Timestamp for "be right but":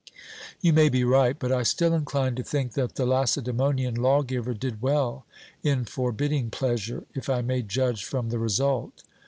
0.89-1.51